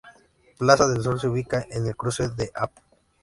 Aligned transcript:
Plaza 0.57 0.87
del 0.87 1.03
Sol 1.03 1.19
se 1.19 1.27
ubica 1.27 1.67
en 1.69 1.85
el 1.85 1.95
cruce 1.95 2.27
de 2.29 2.49
Av. 2.55 2.71